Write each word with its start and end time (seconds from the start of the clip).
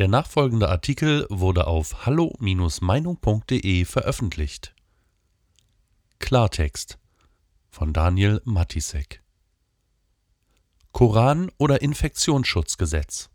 Der 0.00 0.08
nachfolgende 0.08 0.70
Artikel 0.70 1.26
wurde 1.28 1.66
auf 1.66 2.06
hallo-meinung.de 2.06 3.84
veröffentlicht. 3.84 4.74
Klartext 6.18 6.98
von 7.68 7.92
Daniel 7.92 8.40
Matisek 8.46 9.22
Koran 10.92 11.52
oder 11.58 11.82
Infektionsschutzgesetz 11.82 13.28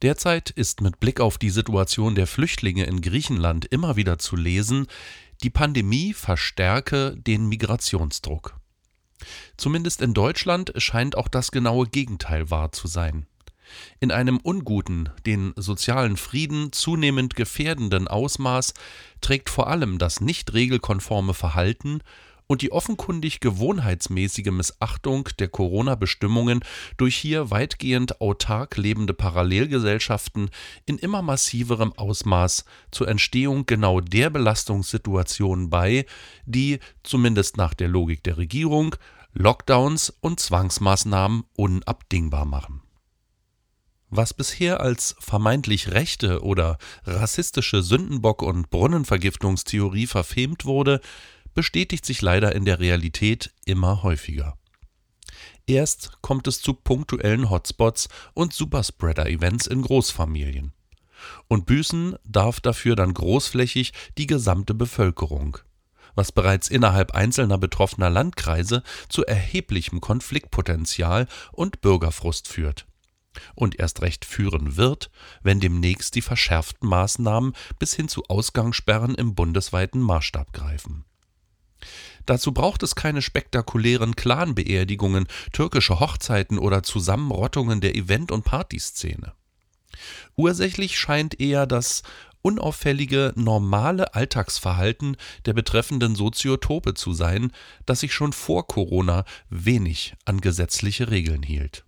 Derzeit 0.00 0.48
ist 0.48 0.80
mit 0.80 0.98
Blick 0.98 1.20
auf 1.20 1.36
die 1.36 1.50
Situation 1.50 2.14
der 2.14 2.26
Flüchtlinge 2.26 2.84
in 2.84 3.02
Griechenland 3.02 3.66
immer 3.66 3.96
wieder 3.96 4.18
zu 4.18 4.34
lesen, 4.34 4.86
die 5.42 5.50
Pandemie 5.50 6.14
verstärke 6.14 7.18
den 7.18 7.50
Migrationsdruck. 7.50 8.58
Zumindest 9.58 10.00
in 10.00 10.14
Deutschland 10.14 10.72
scheint 10.76 11.18
auch 11.18 11.28
das 11.28 11.50
genaue 11.50 11.86
Gegenteil 11.86 12.50
wahr 12.50 12.72
zu 12.72 12.88
sein. 12.88 13.26
In 14.00 14.10
einem 14.10 14.38
unguten, 14.38 15.08
den 15.26 15.52
sozialen 15.56 16.16
Frieden 16.16 16.72
zunehmend 16.72 17.36
gefährdenden 17.36 18.08
Ausmaß 18.08 18.74
trägt 19.20 19.50
vor 19.50 19.68
allem 19.68 19.98
das 19.98 20.20
nicht 20.20 20.52
regelkonforme 20.52 21.34
Verhalten 21.34 22.02
und 22.50 22.62
die 22.62 22.72
offenkundig 22.72 23.38
gewohnheitsmäßige 23.38 24.50
Missachtung 24.50 25.28
der 25.38 25.46
Corona-Bestimmungen 25.46 26.64
durch 26.96 27.14
hier 27.14 27.52
weitgehend 27.52 28.20
autark 28.20 28.76
lebende 28.76 29.14
Parallelgesellschaften 29.14 30.50
in 30.84 30.98
immer 30.98 31.22
massiverem 31.22 31.92
Ausmaß 31.92 32.64
zur 32.90 33.06
Entstehung 33.06 33.66
genau 33.66 34.00
der 34.00 34.30
Belastungssituationen 34.30 35.70
bei, 35.70 36.06
die, 36.44 36.80
zumindest 37.04 37.56
nach 37.56 37.72
der 37.72 37.86
Logik 37.86 38.24
der 38.24 38.36
Regierung, 38.36 38.96
Lockdowns 39.32 40.12
und 40.20 40.40
Zwangsmaßnahmen 40.40 41.44
unabdingbar 41.54 42.46
machen. 42.46 42.82
Was 44.12 44.34
bisher 44.34 44.80
als 44.80 45.14
vermeintlich 45.20 45.92
rechte 45.92 46.42
oder 46.42 46.78
rassistische 47.04 47.78
Sündenbock- 47.82 48.42
und 48.42 48.68
Brunnenvergiftungstheorie 48.70 50.08
verfemt 50.08 50.64
wurde, 50.64 51.00
bestätigt 51.54 52.04
sich 52.04 52.20
leider 52.20 52.54
in 52.54 52.64
der 52.64 52.80
Realität 52.80 53.52
immer 53.64 54.02
häufiger. 54.02 54.58
Erst 55.68 56.20
kommt 56.22 56.48
es 56.48 56.60
zu 56.60 56.74
punktuellen 56.74 57.50
Hotspots 57.50 58.08
und 58.34 58.52
Superspreader-Events 58.52 59.68
in 59.68 59.82
Großfamilien. 59.82 60.72
Und 61.46 61.66
büßen 61.66 62.16
darf 62.24 62.58
dafür 62.58 62.96
dann 62.96 63.14
großflächig 63.14 63.92
die 64.18 64.26
gesamte 64.26 64.74
Bevölkerung, 64.74 65.58
was 66.16 66.32
bereits 66.32 66.68
innerhalb 66.68 67.12
einzelner 67.12 67.58
betroffener 67.58 68.10
Landkreise 68.10 68.82
zu 69.08 69.24
erheblichem 69.24 70.00
Konfliktpotenzial 70.00 71.28
und 71.52 71.80
Bürgerfrust 71.80 72.48
führt. 72.48 72.89
Und 73.54 73.78
erst 73.78 74.02
recht 74.02 74.24
führen 74.24 74.76
wird, 74.76 75.10
wenn 75.42 75.60
demnächst 75.60 76.14
die 76.14 76.22
verschärften 76.22 76.88
Maßnahmen 76.88 77.54
bis 77.78 77.94
hin 77.94 78.08
zu 78.08 78.24
Ausgangssperren 78.24 79.14
im 79.14 79.34
bundesweiten 79.34 80.00
Maßstab 80.00 80.52
greifen. 80.52 81.04
Dazu 82.26 82.52
braucht 82.52 82.82
es 82.82 82.94
keine 82.94 83.22
spektakulären 83.22 84.14
Clanbeerdigungen, 84.14 85.26
türkische 85.52 86.00
Hochzeiten 86.00 86.58
oder 86.58 86.82
Zusammenrottungen 86.82 87.80
der 87.80 87.96
Event- 87.96 88.30
und 88.30 88.44
Partyszene. 88.44 89.32
Ursächlich 90.36 90.98
scheint 90.98 91.40
eher 91.40 91.66
das 91.66 92.02
unauffällige, 92.42 93.32
normale 93.36 94.14
Alltagsverhalten 94.14 95.16
der 95.44 95.52
betreffenden 95.52 96.14
Soziotope 96.14 96.94
zu 96.94 97.12
sein, 97.12 97.52
das 97.86 98.00
sich 98.00 98.14
schon 98.14 98.32
vor 98.32 98.66
Corona 98.66 99.24
wenig 99.48 100.14
an 100.24 100.40
gesetzliche 100.40 101.10
Regeln 101.10 101.42
hielt. 101.42 101.84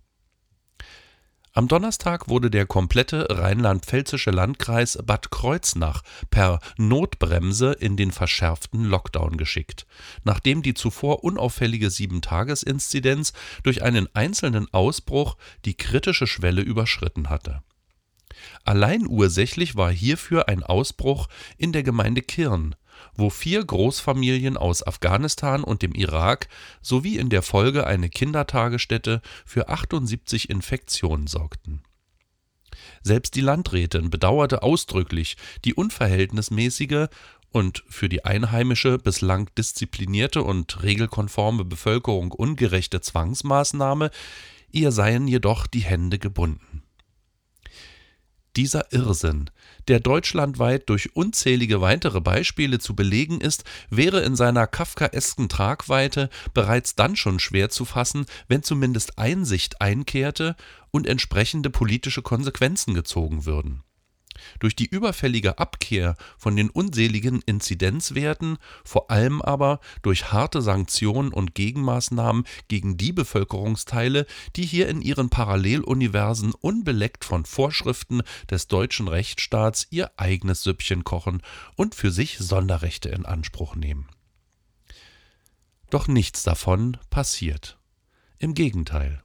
Am 1.55 1.67
Donnerstag 1.67 2.29
wurde 2.29 2.49
der 2.49 2.65
komplette 2.65 3.27
rheinland-pfälzische 3.29 4.31
Landkreis 4.31 4.97
Bad 5.05 5.29
Kreuznach 5.29 6.01
per 6.31 6.59
Notbremse 6.77 7.73
in 7.73 7.95
den 7.95 8.11
verschärften 8.11 8.85
Lockdown 8.85 9.37
geschickt, 9.37 9.85
nachdem 10.23 10.63
die 10.63 10.73
zuvor 10.73 11.23
unauffällige 11.23 11.91
Sieben-Tages-Inzidenz 11.91 13.33
durch 13.61 13.83
einen 13.83 14.07
einzelnen 14.15 14.67
Ausbruch 14.73 15.37
die 15.63 15.77
kritische 15.77 16.25
Schwelle 16.25 16.63
überschritten 16.63 17.29
hatte. 17.29 17.61
Allein 18.63 19.05
ursächlich 19.05 19.75
war 19.75 19.91
hierfür 19.91 20.47
ein 20.49 20.63
Ausbruch 20.63 21.27
in 21.57 21.71
der 21.71 21.83
Gemeinde 21.83 22.23
Kirn 22.23 22.75
wo 23.15 23.29
vier 23.29 23.63
Großfamilien 23.63 24.57
aus 24.57 24.85
Afghanistan 24.85 25.63
und 25.63 25.81
dem 25.81 25.93
Irak 25.93 26.47
sowie 26.81 27.17
in 27.17 27.29
der 27.29 27.41
Folge 27.41 27.87
eine 27.87 28.09
Kindertagesstätte 28.09 29.21
für 29.45 29.69
78 29.69 30.49
Infektionen 30.49 31.27
sorgten. 31.27 31.83
Selbst 33.01 33.35
die 33.35 33.41
Landrätin 33.41 34.09
bedauerte 34.09 34.63
ausdrücklich 34.63 35.37
die 35.65 35.73
unverhältnismäßige 35.73 37.07
und 37.51 37.83
für 37.87 38.09
die 38.09 38.25
einheimische 38.25 38.97
bislang 38.97 39.49
disziplinierte 39.57 40.41
und 40.41 40.83
regelkonforme 40.83 41.65
Bevölkerung 41.65 42.31
ungerechte 42.31 43.01
Zwangsmaßnahme, 43.01 44.09
ihr 44.71 44.91
seien 44.91 45.27
jedoch 45.27 45.67
die 45.67 45.81
Hände 45.81 46.17
gebunden. 46.17 46.82
Dieser 48.55 48.93
Irrsinn, 48.93 49.49
der 49.87 49.99
deutschlandweit 49.99 50.87
durch 50.87 51.15
unzählige 51.15 51.81
weitere 51.81 52.21
Beispiele 52.21 52.77
zu 52.77 52.95
belegen 52.95 53.41
ist, 53.41 53.63
wäre 53.89 54.21
in 54.21 54.35
seiner 54.35 54.67
kafkaesken 54.67 55.49
Tragweite 55.49 56.29
bereits 56.53 56.95
dann 56.95 57.15
schon 57.15 57.39
schwer 57.39 57.69
zu 57.69 57.83
fassen, 57.83 58.25
wenn 58.47 58.61
zumindest 58.61 59.17
Einsicht 59.17 59.81
einkehrte 59.81 60.55
und 60.91 61.07
entsprechende 61.07 61.71
politische 61.71 62.21
Konsequenzen 62.21 62.93
gezogen 62.93 63.45
würden 63.45 63.83
durch 64.59 64.75
die 64.75 64.85
überfällige 64.85 65.57
Abkehr 65.59 66.15
von 66.37 66.55
den 66.55 66.69
unseligen 66.69 67.41
Inzidenzwerten, 67.41 68.57
vor 68.83 69.11
allem 69.11 69.41
aber 69.41 69.79
durch 70.01 70.31
harte 70.31 70.61
Sanktionen 70.61 71.33
und 71.33 71.55
Gegenmaßnahmen 71.55 72.45
gegen 72.67 72.97
die 72.97 73.13
Bevölkerungsteile, 73.13 74.25
die 74.55 74.65
hier 74.65 74.87
in 74.89 75.01
ihren 75.01 75.29
Paralleluniversen 75.29 76.53
unbeleckt 76.53 77.25
von 77.25 77.45
Vorschriften 77.45 78.21
des 78.49 78.67
deutschen 78.67 79.07
Rechtsstaats 79.07 79.87
ihr 79.89 80.11
eigenes 80.17 80.63
Süppchen 80.63 81.03
kochen 81.03 81.41
und 81.75 81.95
für 81.95 82.11
sich 82.11 82.37
Sonderrechte 82.39 83.09
in 83.09 83.25
Anspruch 83.25 83.75
nehmen. 83.75 84.07
Doch 85.89 86.07
nichts 86.07 86.43
davon 86.43 86.97
passiert. 87.09 87.77
Im 88.39 88.55
Gegenteil. 88.55 89.21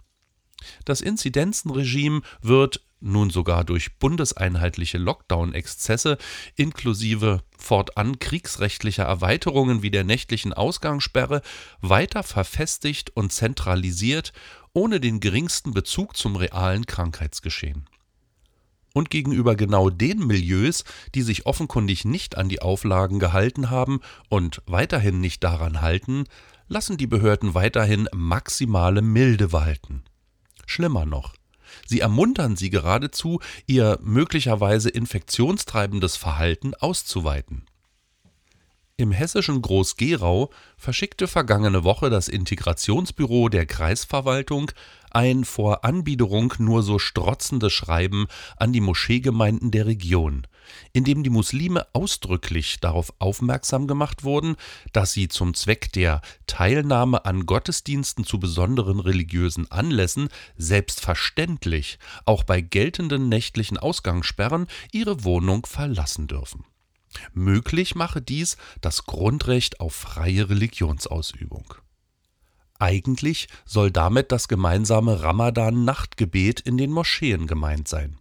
Das 0.85 1.01
Inzidenzenregime 1.01 2.23
wird 2.43 2.85
nun 3.01 3.31
sogar 3.31 3.65
durch 3.65 3.99
bundeseinheitliche 3.99 4.99
Lockdown-Exzesse 4.99 6.19
inklusive 6.57 7.43
fortan 7.57 8.19
kriegsrechtlicher 8.19 9.05
Erweiterungen 9.05 9.83
wie 9.83 9.91
der 9.91 10.05
nächtlichen 10.05 10.53
Ausgangssperre 10.53 11.43
weiter 11.81 12.23
verfestigt 12.23 13.11
und 13.15 13.33
zentralisiert, 13.33 14.33
ohne 14.73 15.01
den 15.01 15.21
geringsten 15.21 15.73
Bezug 15.73 16.17
zum 16.17 16.37
realen 16.37 16.87
Krankheitsgeschehen. 16.87 17.89
Und 18.95 19.11
gegenüber 19.11 19.55
genau 19.55 19.91
den 19.91 20.27
Milieus, 20.27 20.85
die 21.15 21.23
sich 21.23 21.47
offenkundig 21.47 22.05
nicht 22.05 22.37
an 22.37 22.49
die 22.49 22.63
Auflagen 22.63 23.19
gehalten 23.19 23.71
haben 23.71 24.01
und 24.29 24.63
weiterhin 24.67 25.21
nicht 25.21 25.45
daran 25.45 25.83
halten, 25.83 26.25
lassen 26.69 26.97
die 26.97 27.07
Behörden 27.07 27.55
weiterhin 27.55 28.09
maximale 28.13 29.03
Milde 29.03 29.53
walten. 29.53 30.05
Schlimmer 30.67 31.07
noch, 31.07 31.35
Sie 31.87 32.01
ermuntern 32.01 32.57
sie 32.57 32.71
geradezu, 32.71 33.41
ihr 33.67 33.99
möglicherweise 34.03 34.89
infektionstreibendes 34.89 36.17
Verhalten 36.17 36.75
auszuweiten. 36.75 37.65
Im 39.01 39.13
hessischen 39.13 39.63
Groß-Gerau 39.63 40.51
verschickte 40.77 41.29
vergangene 41.29 41.85
Woche 41.85 42.11
das 42.11 42.27
Integrationsbüro 42.27 43.49
der 43.49 43.65
Kreisverwaltung 43.65 44.73
ein 45.13 45.45
vor 45.45 45.85
Anbiederung 45.85 46.53
nur 46.59 46.83
so 46.83 46.99
strotzendes 46.99 47.73
Schreiben 47.73 48.27
an 48.57 48.73
die 48.73 48.81
Moscheegemeinden 48.81 49.71
der 49.71 49.87
Region, 49.87 50.49
in 50.93 51.05
dem 51.05 51.23
die 51.23 51.31
Muslime 51.31 51.87
ausdrücklich 51.93 52.81
darauf 52.81 53.13
aufmerksam 53.19 53.87
gemacht 53.87 54.25
wurden, 54.25 54.57
dass 54.93 55.13
sie 55.13 55.29
zum 55.29 55.55
Zweck 55.55 55.93
der 55.93 56.21
Teilnahme 56.47 57.25
an 57.25 57.47
Gottesdiensten 57.47 58.25
zu 58.25 58.39
besonderen 58.39 59.01
religiösen 59.01 59.71
Anlässen 59.71 60.29
selbstverständlich 60.57 61.99
auch 62.25 62.45
bei 62.45 62.61
geltenden 62.61 63.29
nächtlichen 63.29 63.79
Ausgangssperren 63.79 64.67
ihre 64.93 65.25
Wohnung 65.25 65.67
verlassen 65.67 66.27
dürfen. 66.27 66.65
Möglich 67.33 67.95
mache 67.95 68.21
dies 68.21 68.57
das 68.81 69.05
Grundrecht 69.05 69.81
auf 69.81 69.95
freie 69.95 70.49
Religionsausübung. 70.49 71.75
Eigentlich 72.79 73.49
soll 73.65 73.91
damit 73.91 74.31
das 74.31 74.47
gemeinsame 74.47 75.23
Ramadan-Nachtgebet 75.23 76.61
in 76.61 76.77
den 76.77 76.93
Moscheen 76.93 77.47
gemeint 77.47 77.89
sein. 77.89 78.18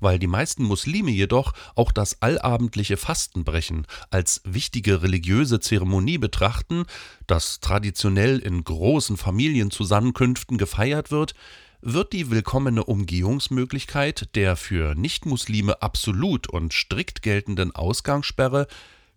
Weil 0.00 0.18
die 0.18 0.26
meisten 0.26 0.64
Muslime 0.64 1.10
jedoch 1.10 1.52
auch 1.74 1.92
das 1.92 2.22
allabendliche 2.22 2.96
Fastenbrechen 2.96 3.86
als 4.10 4.40
wichtige 4.44 5.02
religiöse 5.02 5.60
Zeremonie 5.60 6.18
betrachten, 6.18 6.84
das 7.26 7.60
traditionell 7.60 8.38
in 8.38 8.64
großen 8.64 9.16
Familienzusammenkünften 9.16 10.58
gefeiert 10.58 11.10
wird, 11.10 11.34
wird 11.80 12.12
die 12.12 12.30
willkommene 12.30 12.84
Umgehungsmöglichkeit 12.84 14.34
der 14.34 14.56
für 14.56 14.94
Nichtmuslime 14.94 15.82
absolut 15.82 16.48
und 16.48 16.72
strikt 16.72 17.22
geltenden 17.22 17.74
Ausgangssperre 17.74 18.66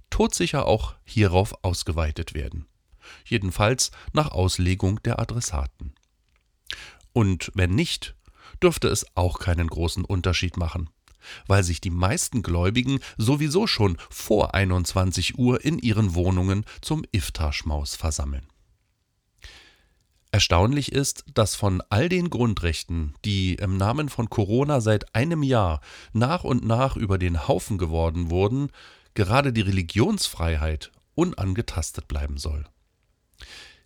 todsicher 0.10 0.66
auch 0.66 0.96
hierauf 1.04 1.64
ausgeweitet 1.64 2.34
werden. 2.34 2.66
Jedenfalls 3.26 3.92
nach 4.14 4.32
Auslegung 4.32 5.02
der 5.04 5.20
Adressaten. 5.20 5.94
Und 7.14 7.52
wenn 7.56 7.72
nicht, 7.72 8.16
dürfte 8.64 8.88
es 8.88 9.06
auch 9.16 9.40
keinen 9.40 9.68
großen 9.68 10.06
Unterschied 10.06 10.58
machen, 10.58 10.90
weil 11.48 11.64
sich 11.64 11.82
die 11.82 11.90
meisten 11.90 12.42
Gläubigen 12.42 13.00
sowieso 13.18 13.68
schon 13.68 13.98
vor 14.10 14.54
21 14.54 15.38
Uhr 15.38 15.64
in 15.64 15.80
ihren 15.80 16.16
Wohnungen 16.16 16.66
zum 16.82 17.04
Iftarschmaus 17.12 17.96
versammeln. 17.96 18.48
Erstaunlich 20.32 20.92
ist, 20.92 21.26
dass 21.34 21.56
von 21.56 21.82
all 21.90 22.08
den 22.08 22.30
Grundrechten, 22.30 23.16
die 23.26 23.56
im 23.56 23.78
Namen 23.78 24.10
von 24.10 24.30
Corona 24.30 24.80
seit 24.80 25.16
einem 25.16 25.42
Jahr 25.42 25.82
nach 26.14 26.44
und 26.44 26.64
nach 26.64 26.96
über 26.96 27.18
den 27.18 27.48
Haufen 27.48 27.80
geworden 27.80 28.30
wurden, 28.30 28.72
gerade 29.16 29.52
die 29.52 29.62
Religionsfreiheit 29.62 30.92
unangetastet 31.16 32.08
bleiben 32.08 32.38
soll. 32.38 32.66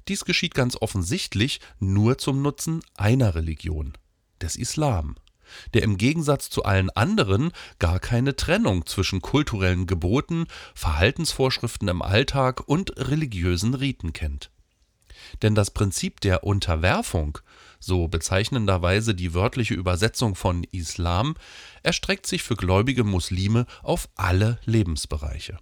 Dies 0.09 0.25
geschieht 0.25 0.53
ganz 0.53 0.75
offensichtlich 0.79 1.61
nur 1.79 2.17
zum 2.17 2.41
Nutzen 2.41 2.81
einer 2.95 3.35
Religion, 3.35 3.93
des 4.43 4.55
Islam, 4.55 5.15
der 5.73 5.83
im 5.83 5.97
Gegensatz 5.97 6.49
zu 6.49 6.63
allen 6.63 6.89
anderen 6.91 7.51
gar 7.79 7.99
keine 7.99 8.35
Trennung 8.35 8.85
zwischen 8.85 9.21
kulturellen 9.21 9.87
Geboten, 9.87 10.45
Verhaltensvorschriften 10.75 11.87
im 11.87 12.01
Alltag 12.01 12.67
und 12.67 12.97
religiösen 12.97 13.73
Riten 13.73 14.13
kennt. 14.13 14.51
Denn 15.41 15.55
das 15.55 15.71
Prinzip 15.71 16.21
der 16.21 16.43
Unterwerfung, 16.43 17.39
so 17.79 18.07
bezeichnenderweise 18.07 19.15
die 19.15 19.33
wörtliche 19.33 19.73
Übersetzung 19.73 20.35
von 20.35 20.63
Islam, 20.71 21.35
erstreckt 21.81 22.27
sich 22.27 22.43
für 22.43 22.55
gläubige 22.55 23.03
Muslime 23.03 23.65
auf 23.81 24.09
alle 24.15 24.59
Lebensbereiche. 24.65 25.57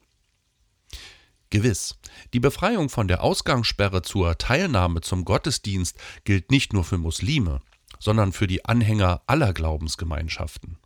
Gewiss, 1.49 1.97
die 2.33 2.39
Befreiung 2.39 2.89
von 2.89 3.09
der 3.09 3.21
Ausgangssperre 3.21 4.01
zur 4.03 4.37
Teilnahme 4.37 5.01
zum 5.01 5.25
Gottesdienst 5.25 5.97
gilt 6.23 6.49
nicht 6.49 6.71
nur 6.71 6.85
für 6.85 6.97
Muslime, 6.97 7.59
sondern 8.01 8.33
für 8.33 8.47
die 8.47 8.65
Anhänger 8.65 9.21
aller 9.27 9.53
Glaubensgemeinschaften. 9.53 10.77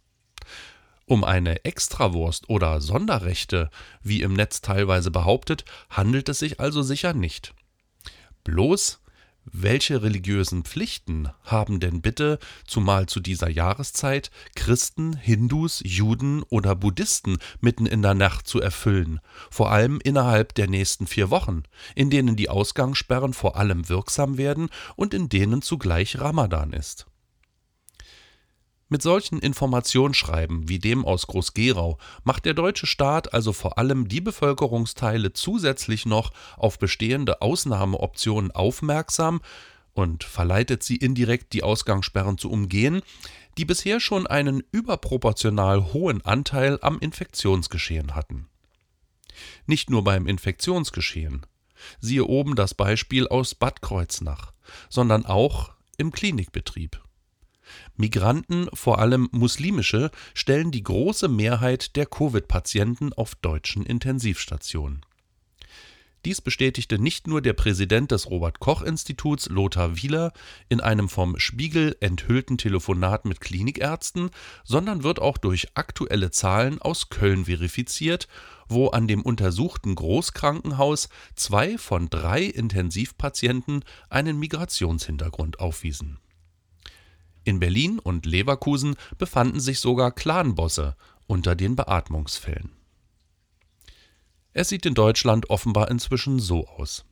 Um 1.07 1.23
eine 1.23 1.63
Extrawurst 1.63 2.49
oder 2.49 2.81
Sonderrechte, 2.81 3.69
wie 4.03 4.21
im 4.21 4.33
Netz 4.33 4.61
teilweise 4.61 5.11
behauptet, 5.11 5.63
handelt 5.89 6.29
es 6.29 6.39
sich 6.39 6.59
also 6.59 6.81
sicher 6.81 7.13
nicht. 7.13 7.53
Bloß, 8.43 8.99
welche 9.51 10.01
religiösen 10.01 10.63
Pflichten 10.63 11.29
haben 11.43 11.79
denn 11.79 12.01
bitte, 12.01 12.39
zumal 12.67 13.05
zu 13.05 13.19
dieser 13.19 13.49
Jahreszeit, 13.49 14.31
Christen, 14.55 15.15
Hindus, 15.15 15.81
Juden 15.85 16.43
oder 16.43 16.75
Buddhisten 16.75 17.37
mitten 17.61 17.85
in 17.85 18.01
der 18.01 18.13
Nacht 18.13 18.47
zu 18.47 18.59
erfüllen, 18.59 19.19
vor 19.49 19.71
allem 19.71 19.99
innerhalb 20.03 20.53
der 20.55 20.67
nächsten 20.67 21.07
vier 21.07 21.29
Wochen, 21.29 21.63
in 21.95 22.09
denen 22.09 22.35
die 22.35 22.49
Ausgangssperren 22.49 23.33
vor 23.33 23.55
allem 23.55 23.87
wirksam 23.89 24.37
werden 24.37 24.69
und 24.95 25.13
in 25.13 25.29
denen 25.29 25.61
zugleich 25.61 26.19
Ramadan 26.19 26.73
ist? 26.73 27.07
Mit 28.87 29.01
solchen 29.01 29.39
Informationsschreiben 29.39 30.69
wie 30.69 30.77
dem 30.77 31.05
aus 31.05 31.25
Groß-Gerau 31.25 31.97
macht 32.23 32.45
der 32.45 32.53
deutsche 32.53 32.85
Staat 32.85 33.33
also 33.33 33.51
vor 33.51 33.79
allem 33.79 34.07
die 34.07 34.21
Bevölkerungsteile 34.21 35.33
zusätzlich 35.33 36.05
noch 36.05 36.31
auf 36.55 36.77
bestehende 36.77 37.41
Ausnahmeoptionen 37.41 38.51
aufmerksam 38.51 39.41
und 39.93 40.23
verleitet 40.23 40.83
sie 40.83 40.97
indirekt, 40.97 41.53
die 41.53 41.63
Ausgangssperren 41.63 42.37
zu 42.37 42.51
umgehen, 42.51 43.01
die 43.57 43.65
bisher 43.65 43.99
schon 43.99 44.27
einen 44.27 44.61
überproportional 44.71 45.93
hohen 45.93 46.23
Anteil 46.23 46.77
am 46.81 46.99
Infektionsgeschehen 46.99 48.13
hatten. 48.13 48.49
Nicht 49.65 49.89
nur 49.89 50.03
beim 50.03 50.27
Infektionsgeschehen, 50.27 51.45
siehe 51.99 52.25
oben 52.25 52.55
das 52.55 52.75
Beispiel 52.75 53.27
aus 53.27 53.55
Bad 53.55 53.81
Kreuznach, 53.81 54.53
sondern 54.89 55.25
auch 55.25 55.71
im 55.97 56.11
Klinikbetrieb. 56.11 57.01
Migranten, 57.97 58.67
vor 58.73 58.99
allem 58.99 59.29
muslimische, 59.31 60.11
stellen 60.33 60.71
die 60.71 60.83
große 60.83 61.27
Mehrheit 61.27 61.95
der 61.95 62.05
Covid-Patienten 62.05 63.13
auf 63.13 63.35
deutschen 63.35 63.85
Intensivstationen. 63.85 65.01
Dies 66.25 66.41
bestätigte 66.41 66.97
nicht 66.97 67.27
nur 67.27 67.39
der 67.39 67.53
Präsident 67.53 68.09
des 68.09 68.31
Robert 68.31 68.59
Koch 68.59 68.81
Instituts 68.81 69.47
Lothar 69.47 69.95
Wieler 69.95 70.33
in 70.69 70.81
einem 70.81 71.07
vom 71.07 71.37
Spiegel 71.37 71.95
enthüllten 71.99 72.57
Telefonat 72.57 73.25
mit 73.25 73.41
Klinikärzten, 73.41 74.31
sondern 74.63 75.03
wird 75.03 75.19
auch 75.19 75.37
durch 75.37 75.67
aktuelle 75.75 76.31
Zahlen 76.31 76.81
aus 76.81 77.09
Köln 77.09 77.45
verifiziert, 77.45 78.27
wo 78.67 78.87
an 78.87 79.07
dem 79.07 79.21
untersuchten 79.21 79.93
Großkrankenhaus 79.93 81.09
zwei 81.35 81.77
von 81.77 82.09
drei 82.09 82.41
Intensivpatienten 82.41 83.85
einen 84.09 84.39
Migrationshintergrund 84.39 85.59
aufwiesen 85.59 86.17
in 87.45 87.59
Berlin 87.59 87.99
und 87.99 88.25
Leverkusen 88.25 88.95
befanden 89.17 89.59
sich 89.59 89.79
sogar 89.79 90.11
Clanbosse 90.11 90.95
unter 91.27 91.55
den 91.55 91.75
Beatmungsfällen. 91.75 92.71
Es 94.51 94.69
sieht 94.69 94.85
in 94.85 94.93
Deutschland 94.93 95.49
offenbar 95.49 95.89
inzwischen 95.89 96.39
so 96.39 96.67
aus. 96.67 97.05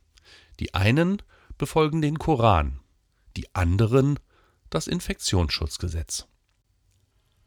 Die 0.60 0.74
einen 0.74 1.22
befolgen 1.58 2.02
den 2.02 2.20
Koran, 2.20 2.80
die 3.36 3.54
anderen 3.54 4.20
das 4.70 4.88
Infektionsschutzgesetz. 4.88 6.28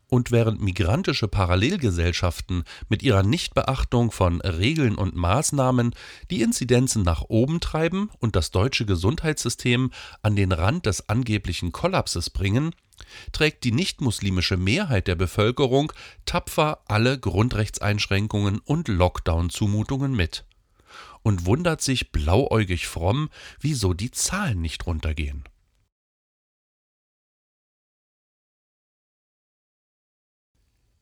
Und 0.08 0.30
während 0.30 0.62
migrantische 0.62 1.26
Parallelgesellschaften 1.26 2.62
mit 2.88 3.02
ihrer 3.02 3.24
Nichtbeachtung 3.24 4.12
von 4.12 4.40
Regeln 4.40 4.94
und 4.94 5.16
Maßnahmen 5.16 5.94
die 6.30 6.42
Inzidenzen 6.42 7.02
nach 7.02 7.22
oben 7.22 7.58
treiben 7.58 8.10
und 8.20 8.36
das 8.36 8.52
deutsche 8.52 8.86
Gesundheitssystem 8.86 9.90
an 10.22 10.36
den 10.36 10.52
Rand 10.52 10.86
des 10.86 11.08
angeblichen 11.08 11.72
Kollapses 11.72 12.30
bringen, 12.30 12.72
trägt 13.32 13.64
die 13.64 13.72
nichtmuslimische 13.72 14.56
Mehrheit 14.56 15.08
der 15.08 15.16
Bevölkerung 15.16 15.92
tapfer 16.24 16.82
alle 16.86 17.18
Grundrechtseinschränkungen 17.18 18.60
und 18.60 18.88
Lockdown-Zumutungen 18.88 20.14
mit 20.14 20.44
und 21.22 21.46
wundert 21.46 21.82
sich 21.82 22.12
blauäugig 22.12 22.86
fromm, 22.86 23.28
wieso 23.60 23.94
die 23.94 24.12
Zahlen 24.12 24.60
nicht 24.60 24.86
runtergehen. 24.86 25.44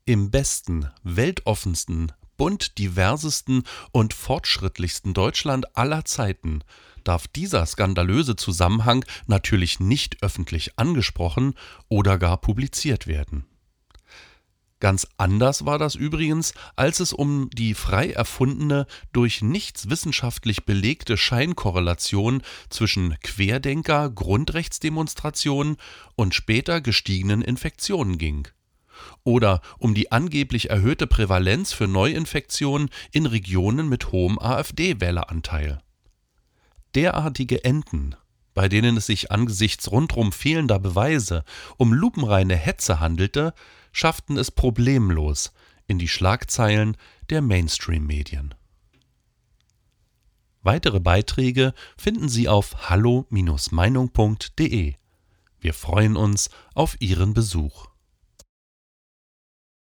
Im 0.06 0.30
besten, 0.30 0.90
weltoffensten, 1.02 2.12
bunt 2.36 2.76
diversesten 2.76 3.62
und 3.90 4.12
fortschrittlichsten 4.12 5.14
Deutschland 5.14 5.78
aller 5.78 6.04
Zeiten 6.04 6.60
darf 7.04 7.26
dieser 7.26 7.64
skandalöse 7.64 8.36
Zusammenhang 8.36 9.04
natürlich 9.26 9.80
nicht 9.80 10.22
öffentlich 10.22 10.78
angesprochen 10.78 11.54
oder 11.88 12.18
gar 12.18 12.38
publiziert 12.38 13.06
werden. 13.06 13.46
Ganz 14.78 15.06
anders 15.16 15.64
war 15.64 15.78
das 15.78 15.94
übrigens, 15.94 16.52
als 16.76 17.00
es 17.00 17.14
um 17.14 17.48
die 17.54 17.72
frei 17.72 18.10
erfundene, 18.10 18.86
durch 19.14 19.40
nichts 19.40 19.88
wissenschaftlich 19.88 20.66
belegte 20.66 21.16
Scheinkorrelation 21.16 22.42
zwischen 22.68 23.16
Querdenker, 23.22 24.10
Grundrechtsdemonstrationen 24.10 25.78
und 26.14 26.34
später 26.34 26.82
gestiegenen 26.82 27.40
Infektionen 27.40 28.18
ging 28.18 28.48
oder 29.24 29.60
um 29.78 29.94
die 29.94 30.12
angeblich 30.12 30.70
erhöhte 30.70 31.06
Prävalenz 31.06 31.72
für 31.72 31.88
Neuinfektionen 31.88 32.90
in 33.10 33.26
Regionen 33.26 33.88
mit 33.88 34.12
hohem 34.12 34.38
AfD-Wähleranteil. 34.38 35.80
Derartige 36.94 37.64
Enden, 37.64 38.14
bei 38.52 38.68
denen 38.68 38.98
es 38.98 39.06
sich 39.06 39.32
angesichts 39.32 39.90
rundrum 39.90 40.30
fehlender 40.30 40.78
Beweise 40.78 41.44
um 41.76 41.92
lupenreine 41.92 42.54
Hetze 42.54 43.00
handelte, 43.00 43.54
schafften 43.90 44.36
es 44.36 44.50
problemlos 44.50 45.52
in 45.86 45.98
die 45.98 46.08
Schlagzeilen 46.08 46.96
der 47.30 47.40
Mainstream-Medien. 47.42 48.54
Weitere 50.62 51.00
Beiträge 51.00 51.74
finden 51.96 52.28
Sie 52.28 52.48
auf 52.48 52.88
hallo-meinung.de. 52.88 54.94
Wir 55.60 55.74
freuen 55.74 56.16
uns 56.16 56.50
auf 56.74 56.96
Ihren 57.00 57.34
Besuch. 57.34 57.93